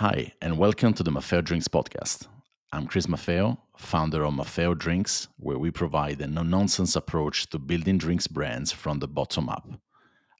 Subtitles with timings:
[0.00, 2.26] Hi, and welcome to the Maffeo Drinks podcast.
[2.72, 7.58] I'm Chris Maffeo, founder of Maffeo Drinks, where we provide a no nonsense approach to
[7.58, 9.68] building drinks brands from the bottom up.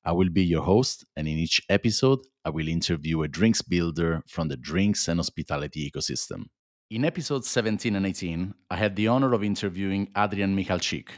[0.03, 4.23] I will be your host, and in each episode, I will interview a drinks builder
[4.27, 6.47] from the drinks and hospitality ecosystem.
[6.89, 11.09] In episodes 17 and 18, I had the honor of interviewing Adrián Michalčík.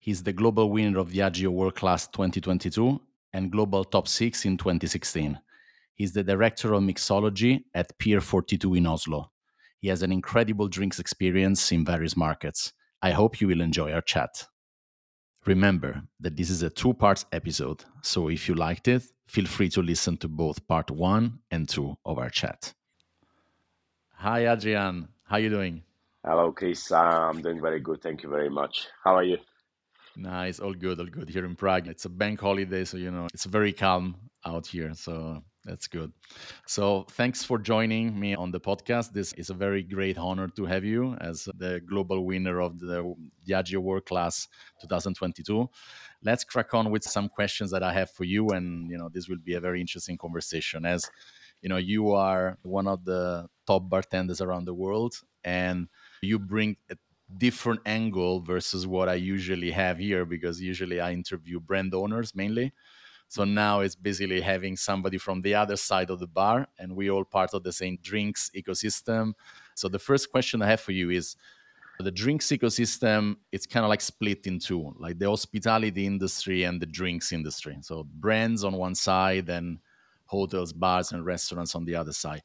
[0.00, 3.00] He's the global winner of the Diageo World Class 2022
[3.32, 5.38] and Global Top 6 in 2016.
[6.00, 9.32] He's the director of mixology at Pier 42 in Oslo.
[9.80, 12.72] He has an incredible drinks experience in various markets.
[13.02, 14.46] I hope you will enjoy our chat.
[15.44, 19.68] Remember that this is a two parts episode, so if you liked it, feel free
[19.68, 22.72] to listen to both part one and two of our chat.
[24.14, 25.06] Hi, Adrián.
[25.24, 25.82] How are you doing?
[26.24, 26.90] Hello, Chris.
[26.92, 28.00] I'm doing very good.
[28.00, 28.86] Thank you very much.
[29.04, 29.36] How are you?
[30.16, 30.60] Nice.
[30.60, 30.98] All good.
[30.98, 31.88] All good here in Prague.
[31.88, 34.94] It's a bank holiday, so you know it's very calm out here.
[34.94, 36.12] So that's good.
[36.66, 39.12] So, thanks for joining me on the podcast.
[39.12, 43.14] This is a very great honor to have you as the global winner of the
[43.46, 44.48] Diageo World Class
[44.80, 45.68] 2022.
[46.22, 49.28] Let's crack on with some questions that I have for you, and you know this
[49.28, 50.86] will be a very interesting conversation.
[50.86, 51.10] As
[51.60, 55.88] you know, you are one of the top bartenders around the world, and
[56.22, 56.96] you bring a
[57.36, 62.72] different angle versus what I usually have here because usually I interview brand owners mainly
[63.30, 67.10] so now it's basically having somebody from the other side of the bar, and we
[67.10, 69.34] all part of the same drinks ecosystem.
[69.76, 71.36] So the first question I have for you is
[72.00, 76.82] the drinks ecosystem it's kind of like split in two like the hospitality industry and
[76.82, 77.78] the drinks industry.
[77.82, 79.78] So brands on one side and
[80.26, 82.42] hotels bars and restaurants on the other side.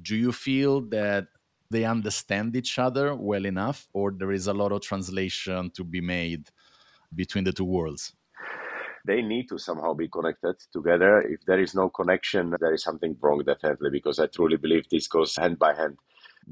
[0.00, 1.26] Do you feel that
[1.72, 6.00] they understand each other well enough or there is a lot of translation to be
[6.00, 6.50] made
[7.16, 8.12] between the two worlds
[9.06, 11.20] they need to somehow be connected together.
[11.22, 15.08] If there is no connection, there is something wrong, definitely, because I truly believe this
[15.08, 15.96] goes hand by hand.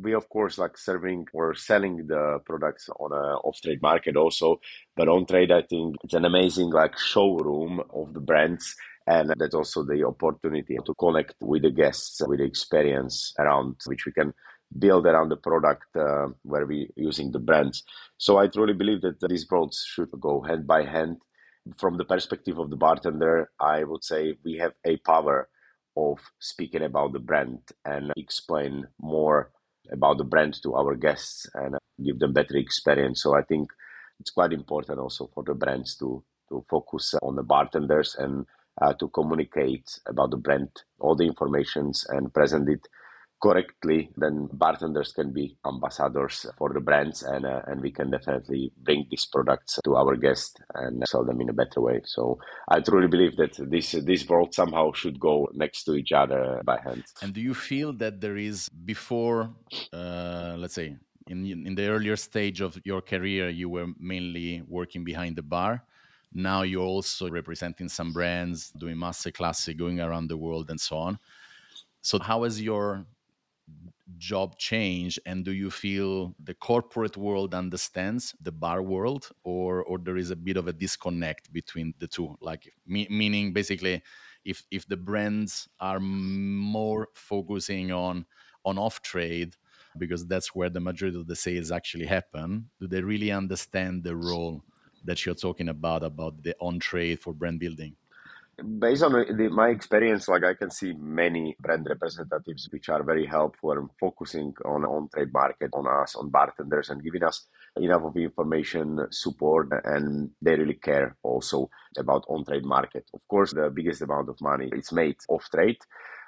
[0.01, 4.61] We, of course, like serving or selling the products on a off-trade market also,
[4.97, 8.77] but on trade, I think it's an amazing like showroom of the brands
[9.08, 14.05] and that's also the opportunity to connect with the guests with the experience around which
[14.05, 14.35] we can
[14.79, 17.83] build around the product uh, where we using the brands
[18.19, 21.17] so i truly believe that these roads should go hand by hand
[21.77, 25.48] from the perspective of the bartender, I would say we have a power
[25.96, 29.51] of speaking about the brand and explain more
[29.90, 33.23] about the brand to our guests and give them better experience.
[33.23, 33.70] So I think
[34.20, 38.46] it's quite important also for the brands to to focus on the bartenders and
[38.80, 42.89] uh, to communicate about the brand, all the informations and present it
[43.41, 48.73] correctly, then bartenders can be ambassadors for the brands, and uh, and we can definitely
[48.83, 52.01] bring these products to our guests and sell them in a better way.
[52.05, 52.39] So
[52.69, 56.81] I truly believe that this this world somehow should go next to each other by
[56.81, 57.05] hand.
[57.23, 59.51] And do you feel that there is before,
[59.93, 65.05] uh, let's say, in in the earlier stage of your career, you were mainly working
[65.05, 65.85] behind the bar?
[66.33, 70.97] Now you're also representing some brands, doing master classes, going around the world, and so
[70.99, 71.19] on.
[72.03, 73.07] So, how has your
[74.17, 79.98] job change and do you feel the corporate world understands the bar world or or
[79.98, 82.36] there is a bit of a disconnect between the two?
[82.40, 84.02] Like me, meaning basically
[84.45, 88.27] if if the brands are more focusing on
[88.64, 89.57] on off trade
[89.96, 94.14] because that's where the majority of the sales actually happen do they really understand the
[94.17, 94.62] role
[95.05, 97.96] that you're talking about about the on trade for brand building
[98.79, 103.27] based on the, my experience, like I can see many brand representatives which are very
[103.27, 107.46] helpful and focusing on on trade market, on us, on bartenders, and giving us
[107.77, 113.05] enough of information, support, and they really care also about on trade market.
[113.14, 115.79] Of course, the biggest amount of money is made off trade.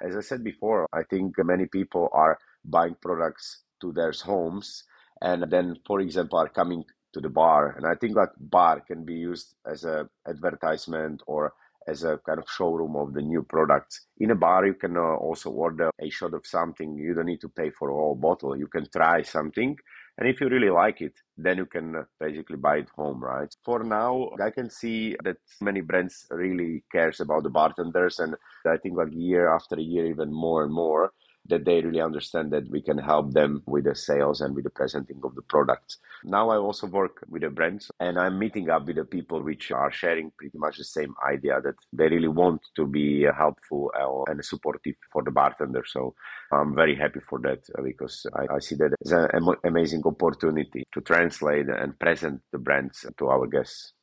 [0.01, 4.83] As I said before, I think many people are buying products to their homes,
[5.21, 9.03] and then, for example, are coming to the bar and i think that bar can
[9.03, 11.51] be used as a advertisement or
[11.87, 14.07] as a kind of showroom of the new products.
[14.19, 16.95] In a bar, you can uh, also order a shot of something.
[16.95, 18.57] You don't need to pay for a whole bottle.
[18.57, 19.75] You can try something.
[20.17, 23.53] And if you really like it, then you can uh, basically buy it home, right?
[23.65, 28.19] For now, I can see that many brands really cares about the bartenders.
[28.19, 28.35] And
[28.67, 31.11] I think like year after year, even more and more,
[31.47, 34.69] that they really understand that we can help them with the sales and with the
[34.69, 35.97] presenting of the products.
[36.23, 39.71] Now I also work with the brands and I'm meeting up with the people which
[39.71, 44.31] are sharing pretty much the same idea that they really want to be helpful uh,
[44.31, 45.83] and supportive for the bartender.
[45.85, 46.15] So
[46.51, 50.83] I'm very happy for that uh, because I, I see that as an amazing opportunity
[50.93, 53.93] to translate and present the brands to our guests.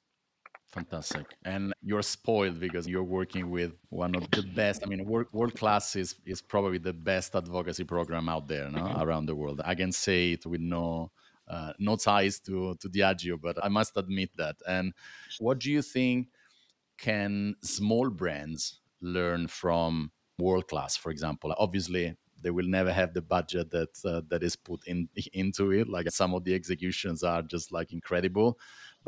[0.68, 1.26] Fantastic.
[1.44, 4.82] And you're spoiled because you're working with one of the best.
[4.84, 8.96] I mean, world, world class is, is probably the best advocacy program out there no?
[9.00, 9.62] around the world.
[9.64, 11.10] I can say it with no
[11.48, 14.56] uh, no ties to, to Diageo, but I must admit that.
[14.68, 14.92] And
[15.38, 16.28] what do you think
[16.98, 21.54] can small brands learn from world class, for example?
[21.56, 25.88] Obviously, they will never have the budget that uh, that is put in into it
[25.88, 28.58] like some of the executions are just like incredible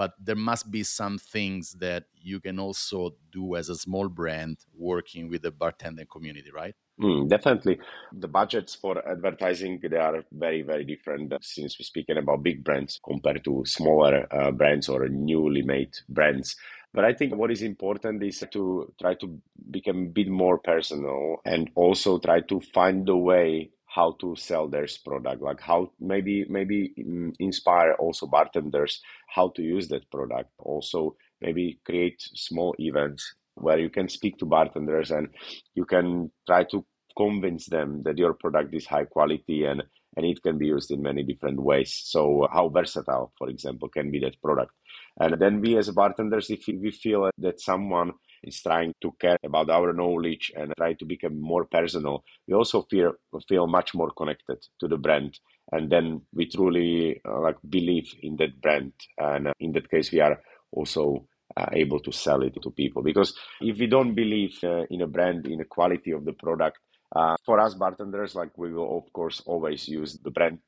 [0.01, 2.99] but there must be some things that you can also
[3.31, 4.57] do as a small brand
[4.91, 7.81] working with the bartending community right Mm, definitely.
[8.13, 13.01] The budgets for advertising, they are very, very different since we're speaking about big brands
[13.03, 16.57] compared to smaller uh, brands or newly made brands.
[16.93, 21.37] But I think what is important is to try to become a bit more personal
[21.45, 26.47] and also try to find a way how to sell their product like how maybe
[26.49, 30.51] maybe mm, inspire also bartenders how to use that product.
[30.59, 35.29] Also maybe create small events where you can speak to bartenders and
[35.75, 36.85] you can try to
[37.17, 39.83] convince them that your product is high quality and
[40.17, 42.01] and it can be used in many different ways.
[42.05, 44.73] So how versatile for example can be that product.
[45.19, 49.71] And then we as bartenders if we feel that someone is trying to care about
[49.71, 52.25] our knowledge and try to become more personal.
[52.47, 53.13] We also feel
[53.49, 55.39] feel much more connected to the brand.
[55.73, 58.93] And then we truly uh, like believe in that brand.
[59.19, 60.41] And uh, in that case we are
[60.73, 61.27] also
[61.57, 63.03] uh, able to sell it to people.
[63.03, 66.79] Because if we don't believe uh, in a brand in the quality of the product
[67.15, 70.59] uh, for us bartenders, like we will of course always use the brand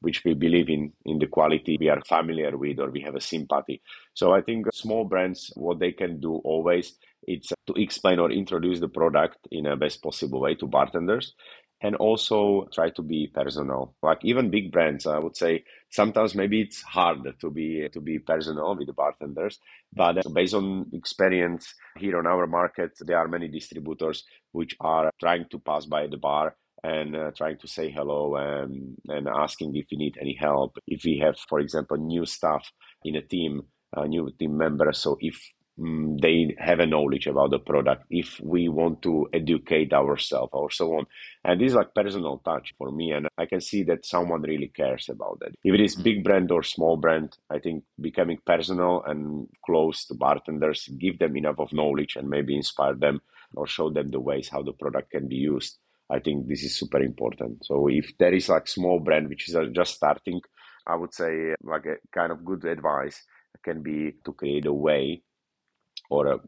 [0.00, 3.20] which we believe in in the quality we are familiar with or we have a
[3.20, 3.80] sympathy.
[4.14, 8.80] So I think small brands, what they can do always, it's to explain or introduce
[8.80, 11.34] the product in a best possible way to bartenders
[11.82, 13.94] and also try to be personal.
[14.02, 18.18] Like even big brands i would say sometimes maybe it's hard to be to be
[18.18, 19.58] personal with the bartenders
[19.92, 25.44] but based on experience here on our market there are many distributors which are trying
[25.50, 29.86] to pass by the bar and uh, trying to say hello and, and asking if
[29.90, 30.78] we need any help.
[30.86, 32.70] If we have for example new staff
[33.04, 33.62] in a team
[33.94, 35.40] a new team member so if
[35.78, 40.70] Mm, they have a knowledge about the product if we want to educate ourselves or
[40.70, 41.04] so on.
[41.44, 44.68] And this is like personal touch for me and i can see that someone really
[44.68, 45.54] cares about that.
[45.62, 50.14] If it is big brand or small brand i think becoming personal and close to
[50.14, 53.20] bartenders give them enough of knowledge and maybe inspire them
[53.54, 55.78] or show them the ways how the product can be used.
[56.08, 57.66] I think this is super important.
[57.66, 60.40] So if there is like small brand which is uh, just starting
[60.86, 63.24] i would say like a kind of good advice
[63.64, 65.20] can be to create a way
[66.10, 66.38] or uh,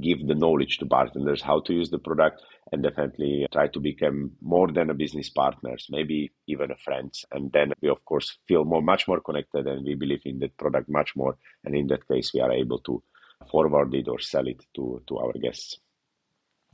[0.00, 2.42] give the knowledge to bartenders how to use the product
[2.72, 7.52] and definitely try to become more than a business partners maybe even a friends and
[7.52, 10.88] then we of course feel more much more connected and we believe in that product
[10.88, 13.02] much more and in that case we are able to
[13.50, 15.78] forward it or sell it to to our guests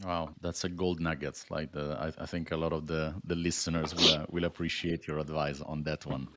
[0.05, 1.45] Wow, that's a gold nugget.
[1.49, 5.19] Like the, I, I think a lot of the the listeners will will appreciate your
[5.19, 6.29] advice on that one.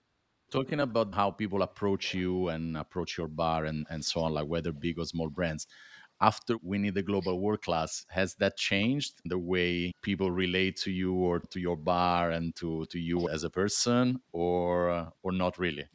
[0.51, 4.47] Talking about how people approach you and approach your bar and and so on, like
[4.47, 5.67] whether big or small brands
[6.21, 11.13] after winning the global world class has that changed the way people relate to you
[11.13, 15.85] or to your bar and to to you as a person or or not really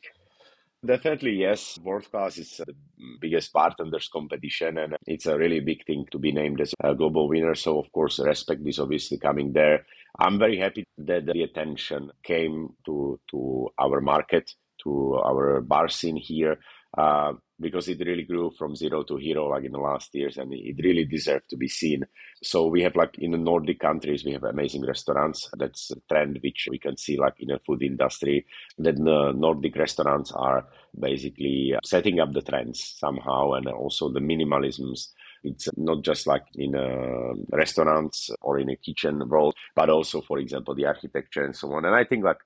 [0.85, 1.79] Definitely, yes.
[1.83, 2.75] World class is the
[3.21, 7.29] biggest bartenders competition, and it's a really big thing to be named as a global
[7.29, 7.55] winner.
[7.55, 9.85] So, of course, respect is obviously coming there.
[10.19, 16.17] I'm very happy that the attention came to to our market, to our bar scene
[16.17, 16.59] here.
[16.97, 20.53] Uh, because it really grew from zero to hero like in the last years and
[20.53, 22.05] it really deserved to be seen.
[22.43, 25.51] So we have like in the nordic countries we have amazing restaurants.
[25.57, 28.47] That's a trend which we can see like in the food industry
[28.79, 30.67] that the nordic restaurants are
[30.99, 35.09] basically uh, setting up the trends somehow and also the minimalisms.
[35.43, 40.39] It's not just like in a restaurants or in a kitchen role but also for
[40.39, 41.85] example the architecture and so on.
[41.85, 42.39] And i think like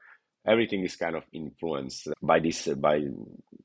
[0.47, 3.03] everything is kind of influenced by this by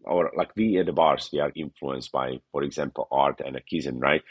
[0.03, 3.61] or like we at the bars we are influenced by for example art and a
[3.61, 4.23] cuisine right?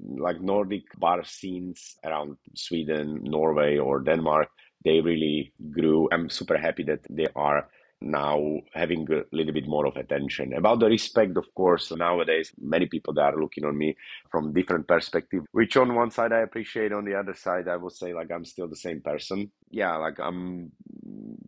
[0.00, 4.48] Like nordic bar scenes around sweden norway or denmark
[4.84, 6.08] they really grew.
[6.12, 7.68] I'm super happy that they are
[8.00, 10.54] now having a little bit more of attention.
[10.54, 13.96] About the respect of course nowadays many people that are looking on me
[14.30, 17.92] from different perspective which on one side i appreciate on the other side i would
[17.92, 19.50] say like i'm still the same person.
[19.70, 20.72] Yeah like i'm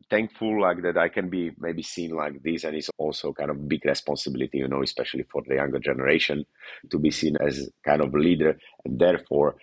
[0.09, 3.69] thankful like that i can be maybe seen like this and it's also kind of
[3.69, 6.45] big responsibility you know especially for the younger generation
[6.90, 8.59] to be seen as kind of leader.
[8.85, 9.57] And therefore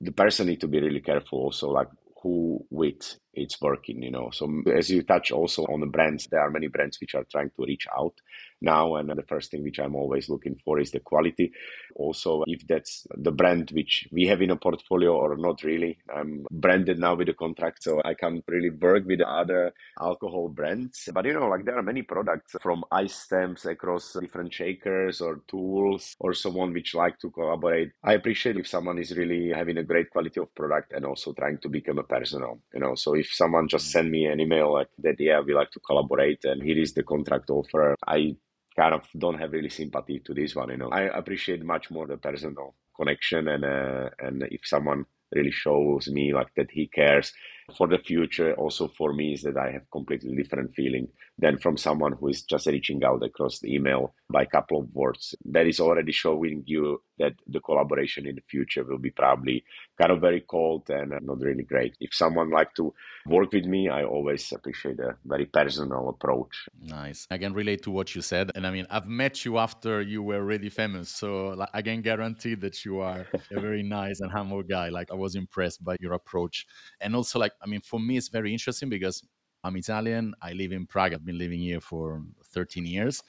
[0.00, 1.88] the person need to be really careful also like
[2.22, 6.40] who with it's working you know so as you touch also on the brands there
[6.40, 8.14] are many brands which are trying to reach out
[8.60, 8.96] now.
[8.96, 11.52] And the first thing which I'm always looking for is the quality.
[11.94, 16.46] Also, if that's the brand which we have in a portfolio or not really, I'm
[16.50, 21.08] branded now with a contract, so I can't really work with other alcohol brands.
[21.12, 25.40] But you know, like there are many products from ice stamps across different shakers or
[25.48, 27.90] tools or someone which like to collaborate.
[28.04, 31.58] I appreciate if someone is really having a great quality of product and also trying
[31.58, 32.94] to become a personal, you know.
[32.94, 33.92] So if someone just mm.
[33.92, 37.02] send me an email like that, yeah, we like to collaborate and here is the
[37.02, 38.36] contract offer, I
[38.76, 40.90] kind of don't have really sympathy to this one, you know.
[40.90, 46.34] I appreciate much more the personal connection and uh, and if someone really shows me
[46.34, 47.32] like that he cares
[47.70, 51.08] for the future also for me is that i have completely different feeling
[51.40, 54.94] than from someone who is just reaching out across the email by a couple of
[54.94, 55.34] words.
[55.46, 59.64] That is already showing you that the collaboration in the future will be probably
[59.98, 61.96] kind of very cold and not really great.
[62.00, 62.92] If someone like to
[63.26, 66.68] work with me i always appreciate a very personal approach.
[66.82, 67.26] Nice.
[67.30, 68.50] I can relate to what you said.
[68.54, 71.10] And i mean i've met you after you were already famous.
[71.10, 74.88] So i can guarantee that you are a very nice and humble guy.
[74.88, 76.66] Like i was impressed by your approach.
[77.00, 79.22] And also like i mean for me it's very interesting because
[79.62, 80.34] I'm Italian.
[80.40, 81.12] I live in Prague.
[81.12, 83.22] I've been living here for 13 years.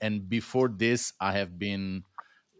[0.00, 2.04] And before this, I have been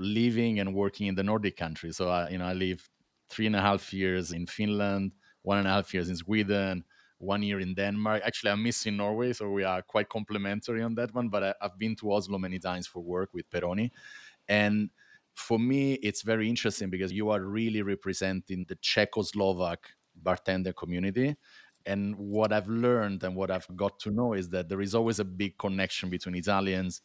[0.01, 1.97] living and working in the Nordic countries.
[1.97, 2.89] So, I, you know, I live
[3.29, 6.85] three and a half years in Finland, one and a half years in Sweden,
[7.19, 8.23] one year in Denmark.
[8.25, 11.29] Actually, I'm missing Norway, so we are quite complementary on that one.
[11.29, 13.91] But I, I've been to Oslo many times for work with Peroni.
[14.49, 14.89] And
[15.35, 19.77] for me, it's very interesting because you are really representing the Czechoslovak
[20.23, 21.37] bartender community
[21.87, 25.19] and what I've learned and what I've got to know is that there is always
[25.19, 27.01] a big connection between Italians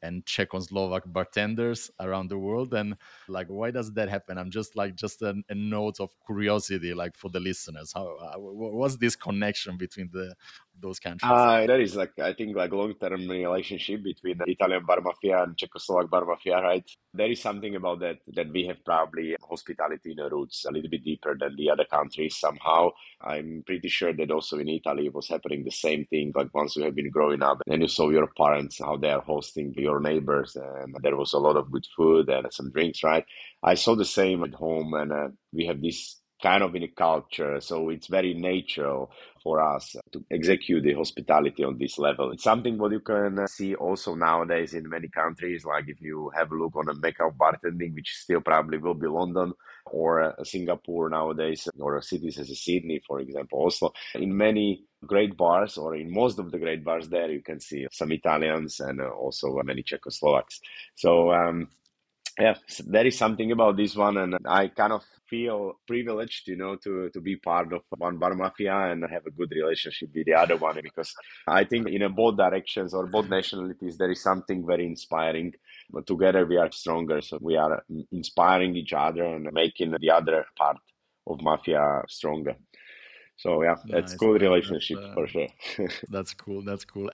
[0.00, 2.72] and Czechoslovak bartenders around the world.
[2.72, 2.96] And
[3.26, 4.38] like, why does that happen?
[4.38, 7.92] I'm just like, just a, a note of curiosity, like for the listeners.
[7.92, 10.34] How, uh, what's this connection between the
[10.80, 11.30] those countries?
[11.30, 15.56] Uh, that is like I think like long term relationship between Italian bar mafia and
[15.56, 16.88] Czechoslovak bar mafia, right?
[17.12, 20.90] There is something about that that we have probably hospitality in the roots a little
[20.90, 22.90] bit deeper than the other countries somehow.
[23.20, 26.32] I'm pretty sure that also in Italy it was happening the same thing.
[26.34, 29.20] Like once you have been growing up and you saw your parents how they are
[29.22, 33.24] hosting your neighbors, and there was a lot of good food and some drinks, right?
[33.62, 36.88] I saw the same at home, and uh, we have this kind of in a
[36.88, 37.60] culture.
[37.60, 39.10] So it's very natural
[39.42, 42.32] for us to execute the hospitality on this level.
[42.32, 45.64] It's something what you can uh, see also nowadays in many countries.
[45.64, 49.06] Like if you have a look on a makeup bartending, which still probably will be
[49.06, 49.52] London
[49.86, 53.92] or uh, Singapore nowadays, or cities as Sydney, for example, Oslo.
[54.14, 57.86] In many great bars or in most of the great bars there, you can see
[57.92, 60.60] some Italians and uh, also many Czechoslovaks.
[60.94, 61.68] So um,
[62.38, 62.54] yeah,
[62.86, 67.10] there is something about this one, and I kind of feel privileged, you know, to
[67.10, 70.56] to be part of one bar mafia and have a good relationship with the other
[70.56, 71.12] one because
[71.46, 75.52] I think in both directions or both nationalities there is something very inspiring.
[75.90, 80.46] But together we are stronger, so we are inspiring each other and making the other
[80.56, 80.76] part
[81.26, 82.56] of mafia stronger.
[83.36, 84.12] So yeah, nice.
[84.12, 85.48] it's good relationship uh, for sure.
[86.08, 86.62] that's cool.
[86.62, 87.10] That's cool.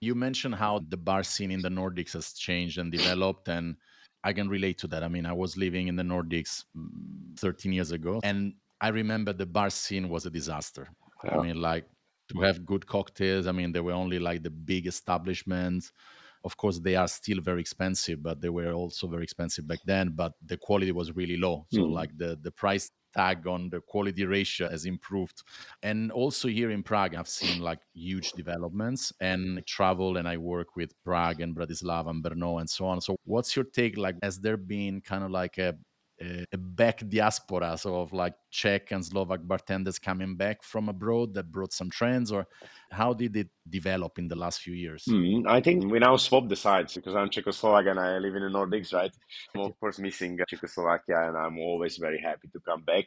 [0.00, 3.76] You mentioned how the bar scene in the Nordics has changed and developed, and
[4.24, 5.02] I can relate to that.
[5.02, 9.32] I mean, I was living in the Nordics mm, 13 years ago, and I remember
[9.32, 10.88] the bar scene was a disaster.
[11.24, 11.38] Yeah.
[11.38, 11.86] I mean, like
[12.32, 15.92] to have good cocktails, I mean, there were only like the big establishments.
[16.44, 20.12] Of course, they are still very expensive, but they were also very expensive back then.
[20.14, 21.66] But the quality was really low.
[21.70, 21.92] So, mm.
[21.92, 25.42] like the the price tag on the quality ratio has improved.
[25.82, 30.76] And also here in Prague, I've seen like huge developments and travel and I work
[30.76, 33.00] with Prague and Bratislava and Brno and so on.
[33.00, 33.96] So what's your take?
[33.96, 35.74] Like, has there been kind of like a
[36.20, 41.50] a back diaspora, so of like Czech and Slovak bartenders coming back from abroad that
[41.50, 42.46] brought some trends, or
[42.90, 45.04] how did it develop in the last few years?
[45.08, 48.42] Mm, I think we now swap the sides because I'm Czechoslovak and I live in
[48.42, 49.12] the Nordics, right?
[49.54, 53.06] I'm of course missing Czechoslovakia, and I'm always very happy to come back.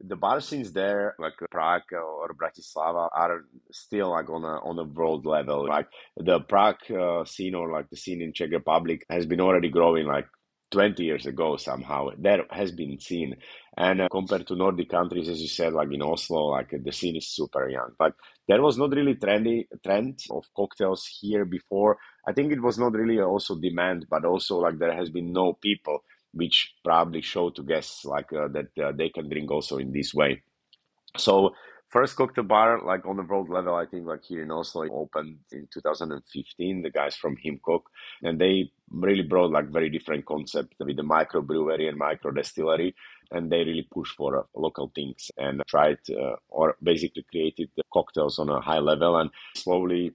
[0.00, 4.84] The bar scenes there, like Prague or Bratislava, are still like on a on a
[4.84, 5.66] world level.
[5.66, 9.68] Like the Prague uh, scene or like the scene in Czech Republic has been already
[9.68, 10.26] growing like
[10.72, 13.36] 20 years ago somehow that has been seen.
[13.76, 17.16] And uh, compared to nordic countries as you said like in oslo like the scene
[17.16, 17.90] is super young.
[17.98, 18.14] But
[18.48, 21.98] there was not really trendy trend of cocktails here before.
[22.26, 25.54] I think it was not really also demand but also like there has been no
[25.54, 26.00] people
[26.34, 30.14] which probably show to guests like uh, that uh, they can drink also in this
[30.14, 30.42] way.
[31.16, 31.54] So
[31.92, 35.36] first cocktail bar like on the world level i think like here in oslo opened
[35.52, 37.82] in 2015 the guys from Himkok
[38.22, 42.94] and they really brought like very different concept with the micro brewery and micro distillery
[43.30, 47.82] and they really push for uh, local things and tried uh, or basically created the
[47.92, 50.12] cocktails on a high level and slowly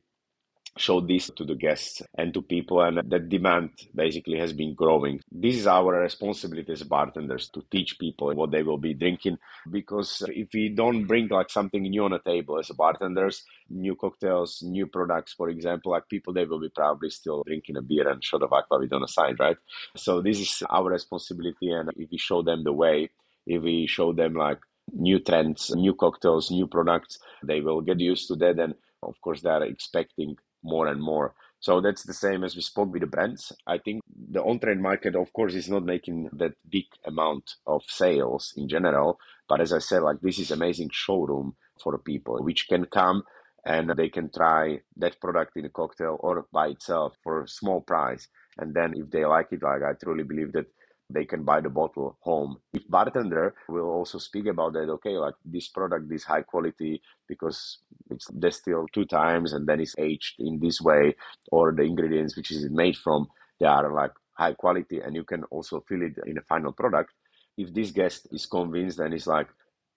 [0.79, 5.19] showed this to the guests and to people and that demand basically has been growing.
[5.31, 9.37] This is our responsibility as bartenders to teach people what they will be drinking
[9.69, 14.61] because if we don't bring like something new on the table as bartenders new cocktails
[14.63, 18.23] new products for example like people they will be probably still drinking a beer and
[18.23, 19.57] shot of aquavit on the side right?
[19.95, 23.09] So this is our responsibility and if we show them the way
[23.45, 24.59] if we show them like
[24.93, 29.41] new trends new cocktails new products they will get used to that and of course
[29.41, 31.33] they are expecting more and more.
[31.59, 33.51] So that's the same as we spoke with the brands.
[33.65, 38.53] I think the on-trade market, of course, is not making that big amount of sales
[38.55, 39.19] in general.
[39.49, 43.23] But as I said, like this is amazing showroom for people which can come
[43.65, 47.81] and they can try that product in a cocktail or by itself for a small
[47.81, 48.27] price.
[48.57, 50.67] And then if they like it, like I truly believe that
[51.09, 52.57] they can buy the bottle home.
[52.73, 57.79] If bartender will also speak about that, okay, like this product is high quality because
[58.09, 61.15] it's distilled two times and then it's aged in this way,
[61.51, 63.27] or the ingredients which is made from,
[63.59, 67.11] they are like high quality and you can also feel it in a final product.
[67.57, 69.47] If this guest is convinced and is like,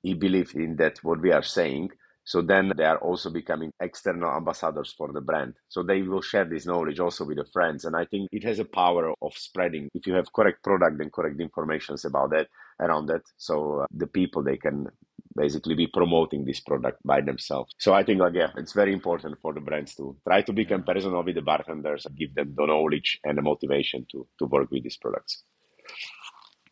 [0.02, 1.90] he believes in that what we are saying,
[2.30, 5.54] so then they are also becoming external ambassadors for the brand.
[5.68, 7.84] So they will share this knowledge also with the friends.
[7.84, 11.12] And I think it has a power of spreading if you have correct product and
[11.12, 12.46] correct informations about that
[12.78, 13.22] around that.
[13.36, 14.86] So uh, the people they can
[15.34, 17.72] basically be promoting this product by themselves.
[17.78, 20.62] So I think like yeah, it's very important for the brands to try to be
[20.62, 20.78] yeah.
[20.86, 24.70] personal with the bartenders and give them the knowledge and the motivation to to work
[24.70, 25.42] with these products.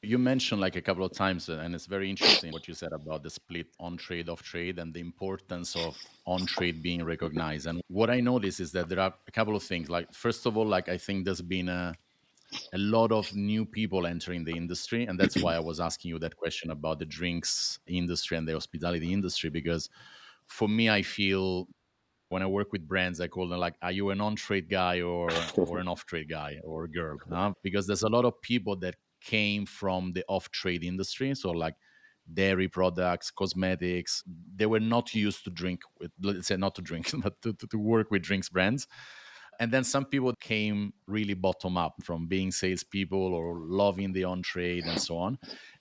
[0.02, 2.92] You mentioned like a couple of times, uh, and it's very interesting what you said
[2.92, 7.66] about the split on trade, off trade, and the importance of on trade being recognized.
[7.66, 9.90] And what I notice is that there are a couple of things.
[9.90, 11.94] Like, first of all, like I think there's been a
[12.72, 16.18] a lot of new people entering the industry, and that's why I was asking you
[16.20, 19.50] that question about the drinks industry and the hospitality industry.
[19.50, 19.90] Because
[20.46, 21.68] for me, I feel
[22.28, 25.28] when I work with brands, I call them like, "Are you an on-trade guy or
[25.56, 27.52] or an off-trade guy or girl?" Huh?
[27.62, 31.34] Because there's a lot of people that came from the off trade industry.
[31.34, 31.74] So, like
[32.32, 34.22] dairy products, cosmetics,
[34.54, 37.66] they were not used to drink with, let's say, not to drink, but to, to,
[37.66, 38.86] to work with drinks brands.
[39.60, 44.42] And then some people came really bottom up from being salespeople or loving the on
[44.42, 45.38] trade and so on.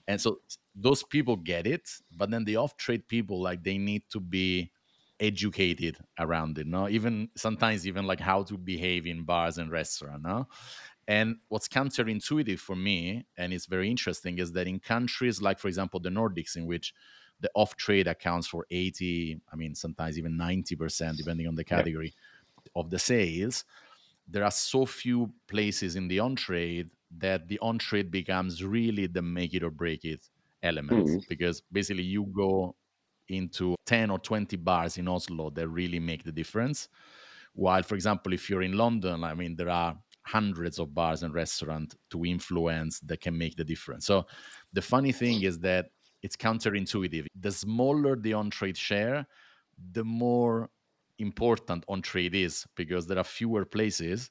[0.08, 0.40] And so
[0.74, 4.72] those people get it, but then the off trade people, like they need to be
[5.20, 10.22] educated around it no even sometimes even like how to behave in bars and restaurants
[10.24, 10.46] no
[11.08, 15.66] and what's counterintuitive for me, and it's very interesting, is that in countries like, for
[15.66, 16.94] example, the Nordics, in which
[17.40, 22.12] the off trade accounts for 80, I mean, sometimes even 90%, depending on the category
[22.14, 22.70] yeah.
[22.76, 23.64] of the sales,
[24.28, 29.06] there are so few places in the on trade that the on trade becomes really
[29.06, 30.28] the make it or break it
[30.62, 31.08] element.
[31.08, 31.18] Mm-hmm.
[31.26, 32.76] Because basically, you go
[33.28, 36.88] into 10 or 20 bars in Oslo that really make the difference.
[37.54, 39.96] While, for example, if you're in London, I mean, there are
[40.28, 44.06] hundreds of bars and restaurants to influence that can make the difference.
[44.06, 44.26] So
[44.72, 45.86] the funny thing is that
[46.22, 47.26] it's counterintuitive.
[47.40, 49.26] The smaller the on trade share,
[49.92, 50.68] the more
[51.18, 54.30] important on trade is because there are fewer places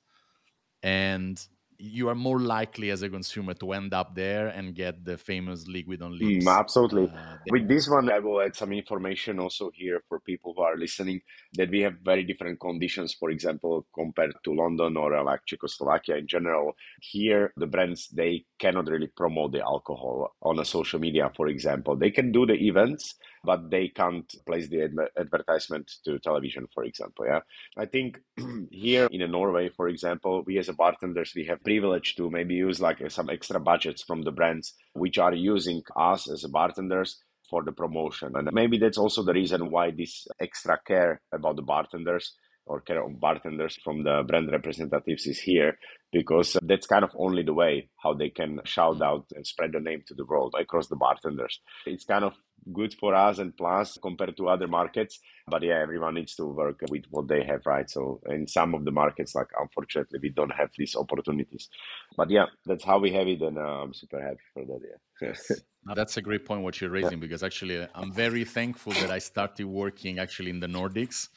[0.84, 1.48] and
[1.80, 5.68] you are more likely as a consumer to end up there and get the famous
[5.68, 6.46] liquid on lips.
[6.46, 7.04] Mm, absolutely.
[7.04, 10.76] Uh, With this one, I will add some information also here for people who are
[10.76, 11.22] listening
[11.54, 16.18] that we have very different conditions, for example, compared to London or uh, like Czechoslovakia
[16.18, 16.76] in general.
[17.02, 21.96] Here, the brands, they cannot really promote the alcohol on a social media, for example.
[21.96, 26.84] They can do the events, but they can't place the ad- advertisement to television, for
[26.84, 27.26] example.
[27.26, 27.39] Yeah,
[27.78, 28.19] I think
[28.71, 32.80] here in Norway, for example, we as a bartenders we have privilege to maybe use
[32.82, 37.63] like uh, some extra budgets from the brands which are using us as bartenders for
[37.63, 42.34] the promotion, and maybe that's also the reason why this extra care about the bartenders
[42.65, 45.78] or care of bartenders from the brand representatives is here
[46.12, 49.80] because that's kind of only the way how they can shout out and spread the
[49.80, 51.60] name to the world across the bartenders.
[51.86, 52.34] It's kind of
[52.74, 55.20] good for us and plus compared to other markets.
[55.48, 57.89] But yeah, everyone needs to work with what they have, right?
[57.89, 61.70] So in some of the markets, like unfortunately, we don't have these opportunities.
[62.15, 64.80] But yeah, that's how we have it, and uh, I'm super happy for that.
[65.22, 65.56] Yeah.
[65.86, 67.17] now, that's a great point what you're raising yeah.
[67.17, 71.30] because actually, uh, I'm very thankful that I started working actually in the Nordics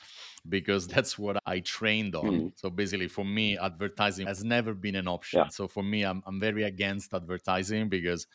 [0.48, 2.24] because that's what I trained on.
[2.24, 2.52] Mm.
[2.56, 5.40] So basically, for me, advertising has never been an option.
[5.40, 5.48] Yeah.
[5.48, 8.26] So for me, I'm, I'm very against advertising because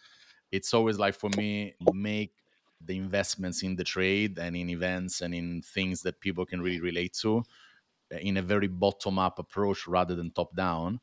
[0.52, 2.34] it's always like for me, make
[2.84, 6.82] the investments in the trade and in events and in things that people can really
[6.82, 7.44] relate to
[8.14, 11.00] uh, in a very bottom up approach rather than top down.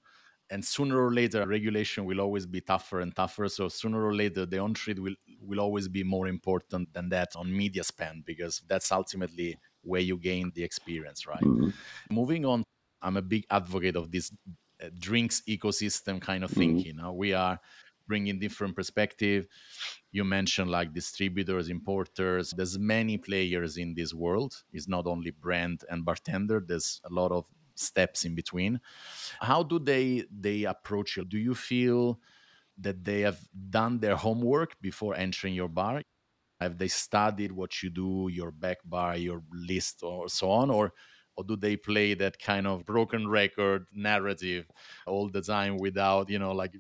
[0.51, 3.49] And sooner or later, regulation will always be tougher and tougher.
[3.49, 7.35] So sooner or later, the on trade will, will always be more important than that
[7.37, 11.43] on media spend because that's ultimately where you gain the experience, right?
[11.43, 11.71] Mm-hmm.
[12.11, 12.65] Moving on
[13.03, 14.33] I'm a big advocate of this
[14.83, 16.97] uh, drinks ecosystem kind of thinking.
[16.97, 17.17] Mm-hmm.
[17.17, 17.59] we are
[18.07, 19.47] bringing different perspective.
[20.11, 22.53] You mentioned like distributors, importers.
[22.57, 24.63] There's many players in this world.
[24.73, 26.63] It's not only brand and bartender.
[26.67, 28.81] There's a lot of steps in between.
[29.41, 31.25] How do they they approach you?
[31.25, 32.21] Do you feel
[32.79, 33.41] that they have
[33.71, 36.03] done their homework before entering your bar?
[36.63, 40.93] Have they studied what you do, your back bar, your list, or so on, or
[41.37, 44.67] or do they play that kind of broken record narrative
[45.07, 46.73] all the time without you know like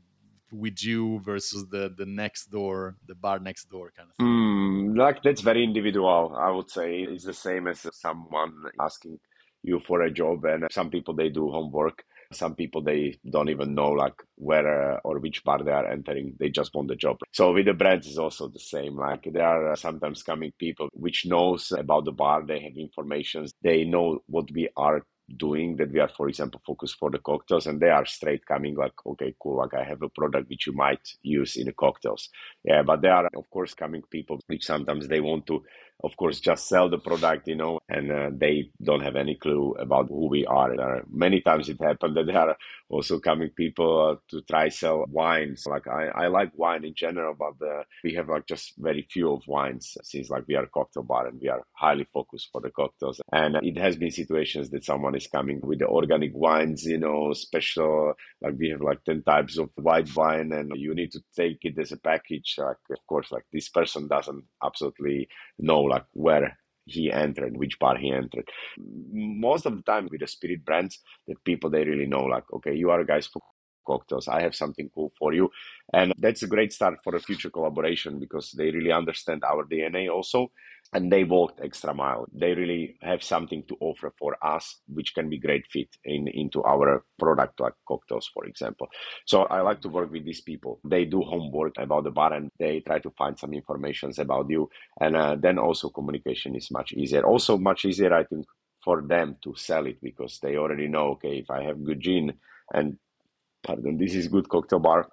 [0.52, 4.26] with you versus the the next door the bar next door kind of thing?
[4.26, 7.00] Mm, like that's very individual i would say.
[7.02, 9.18] It's the same as someone asking
[9.62, 13.74] you for a job and some people they do homework some people they don't even
[13.74, 16.34] know like where uh, or which bar they are entering.
[16.38, 17.18] They just want the job.
[17.32, 18.96] So with the brands is also the same.
[18.96, 23.46] Like there are uh, sometimes coming people which knows about the bar they have information
[23.62, 25.02] they know what we are
[25.36, 28.74] doing that we are for example focused for the cocktails and they are straight coming
[28.76, 32.28] like okay cool like i have a product which you might use in the cocktails.
[32.64, 35.62] Yeah but there are of course coming people which sometimes they want to
[36.02, 39.74] of course, just sell the product, you know, and uh, they don't have any clue
[39.78, 40.78] about who we are.
[40.80, 41.04] are.
[41.10, 42.56] Many times it happened that there are
[42.88, 45.64] also coming people uh, to try sell wines.
[45.66, 49.32] Like I, I like wine in general, but uh, we have like just very few
[49.32, 52.60] of wines since like we are a cocktail bar and we are highly focused for
[52.60, 53.20] the cocktails.
[53.32, 57.32] And it has been situations that someone is coming with the organic wines, you know,
[57.32, 61.58] special, like we have like 10 types of white wine and you need to take
[61.62, 62.56] it as a package.
[62.58, 66.46] Like, of course, like this person doesn't absolutely know like where
[66.86, 68.48] he entered, which bar he entered.
[69.12, 70.94] Most of the time with the spirit brands,
[71.28, 73.40] that people they really know, like, okay, you are guys for
[73.86, 74.28] cocktails.
[74.28, 75.50] I have something cool for you.
[75.92, 80.10] And that's a great start for a future collaboration because they really understand our DNA
[80.10, 80.50] also
[80.92, 82.26] and they walked extra mile.
[82.34, 86.62] They really have something to offer for us, which can be great fit in into
[86.64, 88.88] our product, like cocktails, for example.
[89.26, 90.80] So I like to work with these people.
[90.84, 94.68] They do homework about the bar and they try to find some informations about you,
[95.00, 97.24] and uh, then also communication is much easier.
[97.24, 98.46] Also, much easier, I think,
[98.84, 101.10] for them to sell it because they already know.
[101.12, 102.34] Okay, if I have good gin
[102.74, 102.98] and
[103.62, 105.08] pardon, this is good cocktail bar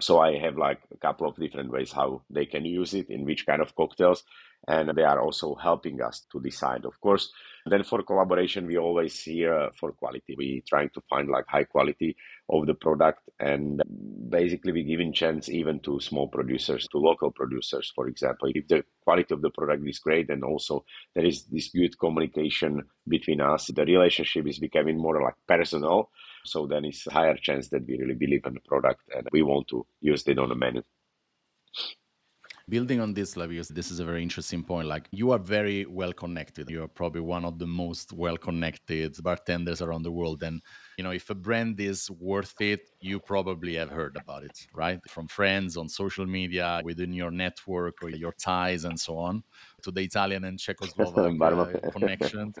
[0.00, 3.24] so i have like a couple of different ways how they can use it in
[3.24, 4.22] which kind of cocktails
[4.66, 7.30] and they are also helping us to decide of course.
[7.66, 10.34] Then for collaboration we always here uh, for quality.
[10.36, 12.16] We trying to find like high quality
[12.48, 13.82] of the product and
[14.30, 18.50] basically we giving chance even to small producers to local producers for example.
[18.54, 22.82] If the quality of the product is great and also there is this good communication
[23.06, 23.66] between us.
[23.66, 26.10] The relationship is becoming more like personal
[26.44, 29.68] so then it's higher chance that we really believe in the product and we want
[29.68, 30.82] to use it on the menu.
[32.68, 34.88] Building on this, Lavius, this is a very interesting point.
[34.88, 36.68] Like you are very well connected.
[36.68, 40.42] You are probably one of the most well connected bartenders around the world.
[40.42, 40.60] And
[40.98, 45.00] you know, if a brand is worth it, you probably have heard about it, right?
[45.08, 49.42] From friends on social media, within your network or your ties and so on,
[49.82, 52.52] to the Italian and Czechoslovak uh, connection.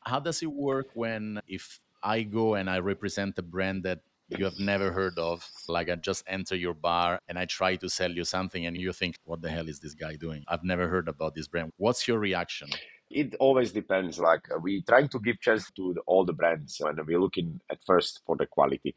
[0.00, 4.00] How does it work when if I go and I represent a brand that
[4.36, 5.46] you have never heard of.
[5.68, 8.92] Like I just enter your bar and I try to sell you something and you
[8.92, 10.44] think, what the hell is this guy doing?
[10.48, 11.72] I've never heard about this brand.
[11.76, 12.68] What's your reaction?
[13.10, 14.18] It always depends.
[14.20, 17.78] Like uh, we trying to give chance to all the brands and we're looking at
[17.86, 18.94] first for the quality.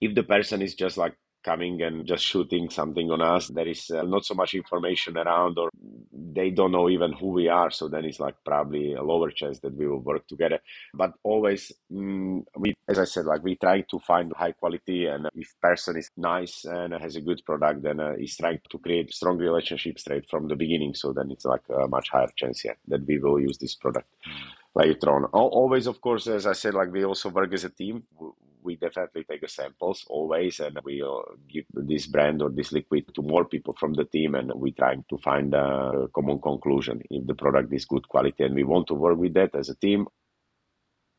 [0.00, 1.14] If the person is just like
[1.46, 3.48] coming and just shooting something on us.
[3.48, 5.70] There is uh, not so much information around, or
[6.12, 7.70] they don't know even who we are.
[7.70, 10.60] So then it's like probably a lower chance that we will work together.
[10.94, 15.28] But always, mm, we, as I said, like we try to find high quality, and
[15.34, 19.14] if person is nice and has a good product, then uh, he's trying to create
[19.14, 20.94] strong relationships straight from the beginning.
[20.94, 24.08] So then it's like a much higher chance, yeah, that we will use this product.
[24.28, 24.32] Mm
[24.76, 25.24] later on.
[25.26, 28.04] Always, of course, as I said, like we also work as a team
[28.66, 33.22] we definitely take samples always and we uh, give this brand or this liquid to
[33.22, 37.34] more people from the team and we try to find a common conclusion if the
[37.34, 40.06] product is good quality and we want to work with that as a team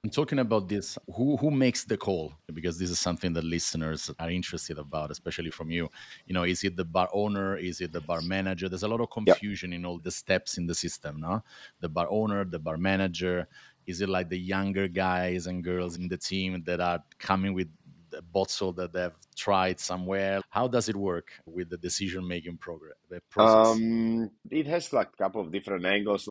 [0.03, 0.97] I'm talking about this.
[1.15, 2.31] Who who makes the call?
[2.53, 5.89] Because this is something that listeners are interested about, especially from you.
[6.27, 7.57] You know, is it the bar owner?
[7.57, 8.69] Is it the bar manager?
[8.69, 9.79] There's a lot of confusion yep.
[9.79, 11.19] in all the steps in the system.
[11.19, 11.43] No,
[11.81, 13.49] the bar owner, the bar manager.
[13.88, 17.69] Is it like the younger guys and girls in the team that are coming with
[18.13, 20.41] a bottle that they've tried somewhere?
[20.50, 22.58] How does it work with the decision making?
[22.58, 23.76] Process?
[23.76, 26.28] Um, it has like a couple of different angles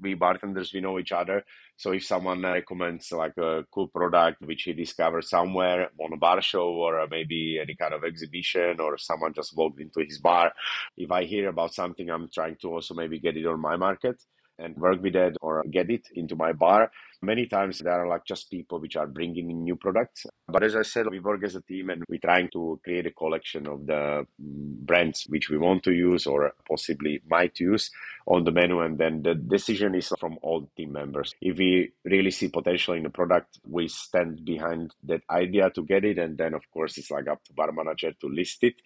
[0.00, 1.44] we bartenders we know each other
[1.76, 6.40] so if someone recommends like a cool product which he discovered somewhere on a bar
[6.40, 10.52] show or maybe any kind of exhibition or someone just walked into his bar
[10.96, 14.22] if i hear about something i'm trying to also maybe get it on my market
[14.60, 16.90] and work with it or get it into my bar
[17.22, 20.24] Many times there are like just people which are bringing in new products.
[20.48, 23.10] But as I said, we work as a team and we're trying to create a
[23.10, 27.90] collection of the mm, brands which we want to use or possibly might use
[28.26, 28.80] on the menu.
[28.80, 31.34] And then the decision is from all team members.
[31.42, 36.06] If we really see potential in the product, we stand behind that idea to get
[36.06, 36.16] it.
[36.16, 38.76] And then, of course, it's like up to bar manager to list it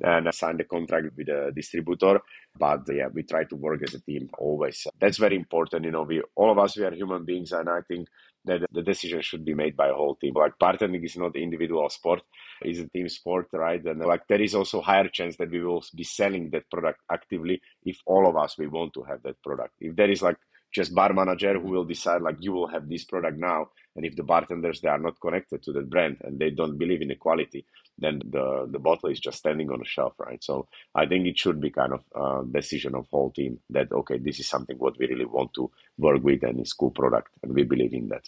[0.00, 2.20] and sign the contract with the distributor.
[2.58, 4.86] But yeah, we try to work as a team always.
[5.00, 5.84] That's very important.
[5.84, 8.08] You know, we all of us we are human beings, and I think
[8.44, 10.34] that the decision should be made by a whole team.
[10.34, 12.22] Like bartending is not individual sport;
[12.62, 13.84] it's a team sport, right?
[13.84, 17.60] And like there is also higher chance that we will be selling that product actively
[17.84, 19.74] if all of us we want to have that product.
[19.80, 20.36] If there is like
[20.76, 23.60] just bar manager who will decide like you will have this product now
[23.94, 27.00] and if the bartenders they are not connected to the brand and they don't believe
[27.00, 27.64] in the quality
[28.04, 30.42] then the the bottle is just standing on the shelf right?
[30.48, 30.54] So
[31.02, 32.26] i think it should be kind of a
[32.58, 35.70] decision of whole team that okay this is something what we really want to
[36.06, 38.24] work with and it's cool product and we believe in that.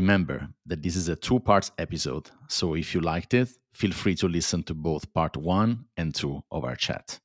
[0.00, 2.26] Remember that this is a two parts episode
[2.58, 6.42] so if you liked it feel free to listen to both part one and two
[6.50, 7.18] of our chat.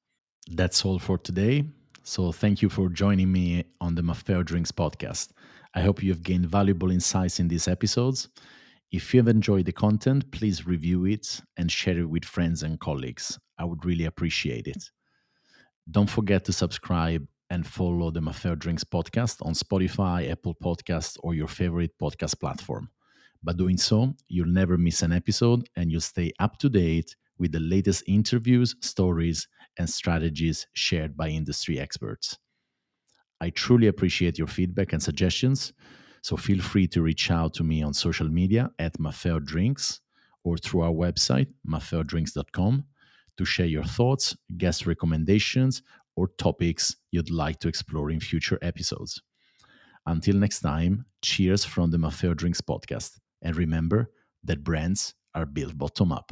[0.60, 1.65] That's all for today
[2.08, 5.30] so thank you for joining me on the Maffeo Drinks podcast.
[5.74, 8.30] I hope you have gained valuable insights in these episodes.
[8.91, 12.80] If you have enjoyed the content, please review it and share it with friends and
[12.80, 13.39] colleagues.
[13.58, 14.91] I would really appreciate it.
[15.89, 21.34] Don't forget to subscribe and follow the Maffeo Drinks podcast on Spotify, Apple Podcasts, or
[21.34, 22.88] your favorite podcast platform.
[23.44, 27.52] By doing so, you'll never miss an episode and you'll stay up to date with
[27.52, 32.38] the latest interviews, stories, and strategies shared by industry experts.
[33.41, 35.73] I truly appreciate your feedback and suggestions,
[36.21, 40.01] so feel free to reach out to me on social media at Maffeo Drinks
[40.43, 42.85] or through our website, maffeodrinks.com,
[43.38, 45.81] to share your thoughts, guest recommendations,
[46.15, 49.21] or topics you'd like to explore in future episodes.
[50.05, 53.19] Until next time, cheers from the Maffeo Drinks podcast.
[53.41, 54.11] And remember
[54.43, 56.31] that brands are built bottom up.